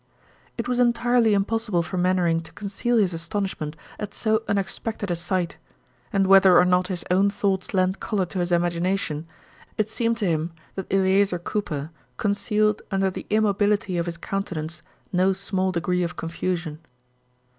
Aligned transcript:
It 0.57 0.67
was 0.67 0.79
entirely 0.79 1.35
impossible 1.35 1.83
for 1.83 1.95
Mainwaring 1.95 2.41
to 2.45 2.51
conceal 2.53 2.97
his 2.97 3.13
astonishment 3.13 3.75
at 3.99 4.15
so 4.15 4.41
unexpected 4.47 5.11
a 5.11 5.15
sight, 5.15 5.57
and 6.11 6.25
whether 6.25 6.57
or 6.57 6.65
not 6.65 6.87
his 6.87 7.05
own 7.11 7.29
thoughts 7.29 7.71
lent 7.71 7.99
color 7.99 8.25
to 8.25 8.39
his 8.39 8.51
imagination, 8.51 9.27
it 9.77 9.89
seemed 9.89 10.17
to 10.17 10.25
him 10.25 10.53
that 10.73 10.91
Eleazer 10.91 11.37
Cooper 11.37 11.91
concealed 12.17 12.81
under 12.89 13.11
the 13.11 13.27
immobility 13.29 13.99
of 13.99 14.07
his 14.07 14.17
countenance 14.17 14.81
no 15.13 15.33
small 15.33 15.71
degree 15.71 16.01
of 16.01 16.15
confusion. 16.17 16.79